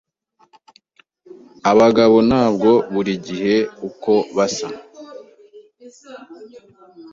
Abagabo 1.71 2.17
ntabwo 2.29 2.71
buri 2.93 3.13
gihe 3.27 3.55
uko 3.87 4.13
basa. 4.35 4.67